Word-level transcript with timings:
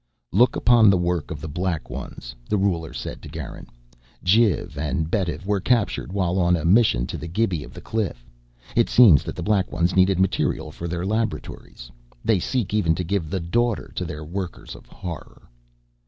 "Look 0.31 0.55
upon 0.55 0.89
the 0.89 0.97
work 0.97 1.29
of 1.29 1.41
the 1.41 1.47
Black 1.47 1.87
Ones," 1.87 2.35
the 2.49 2.57
ruler 2.57 2.91
said 2.91 3.21
to 3.21 3.29
Garin. 3.29 3.67
"Jiv 4.25 4.75
and 4.75 5.11
Betv 5.11 5.45
were 5.45 5.59
captured 5.59 6.11
while 6.11 6.39
on 6.39 6.55
a 6.57 6.65
mission 6.65 7.05
to 7.05 7.19
the 7.19 7.27
Gibi 7.27 7.63
of 7.63 7.71
the 7.71 7.81
Cliff. 7.85 8.25
It 8.75 8.89
seems 8.89 9.21
that 9.21 9.35
the 9.35 9.43
Black 9.43 9.71
Ones 9.71 9.95
needed 9.95 10.17
material 10.19 10.71
for 10.71 10.87
their 10.87 11.05
laboratories. 11.05 11.91
They 12.25 12.39
seek 12.39 12.73
even 12.73 12.95
to 12.95 13.03
give 13.03 13.29
the 13.29 13.39
Daughter 13.39 13.91
to 13.93 14.03
their 14.03 14.23
workers 14.23 14.73
of 14.73 14.87
horror!" 14.87 15.47